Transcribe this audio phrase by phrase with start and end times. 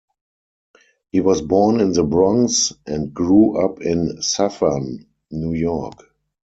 [1.11, 6.03] He was born in the Bronx, and grew up in Suffern, New York.